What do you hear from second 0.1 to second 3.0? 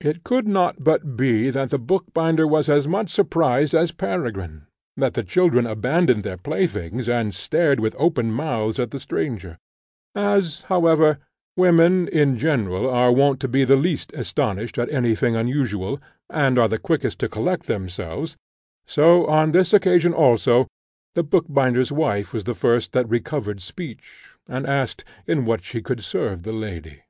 could not but be that the bookbinder was as